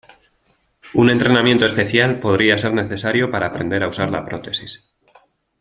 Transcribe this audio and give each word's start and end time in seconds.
Un 0.95 1.11
entrenamiento 1.11 1.63
especial 1.67 2.19
podría 2.19 2.57
ser 2.57 2.73
necesario 2.73 3.29
para 3.29 3.45
aprender 3.45 3.83
a 3.83 3.87
usar 3.87 4.09
la 4.09 4.25
prótesis. 4.25 4.89